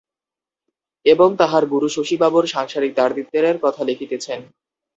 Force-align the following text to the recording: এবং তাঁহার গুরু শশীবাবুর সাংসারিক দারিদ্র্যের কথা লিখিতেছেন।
এবং 1.05 1.29
তাঁহার 1.37 1.63
গুরু 1.65 1.87
শশীবাবুর 1.89 2.45
সাংসারিক 2.47 2.91
দারিদ্র্যের 2.95 3.57
কথা 3.61 3.81
লিখিতেছেন। 3.83 4.39